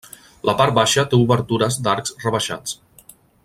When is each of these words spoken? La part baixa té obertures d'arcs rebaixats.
La 0.49 0.55
part 0.61 0.73
baixa 0.77 1.03
té 1.11 1.19
obertures 1.25 1.79
d'arcs 1.89 2.17
rebaixats. 2.25 2.79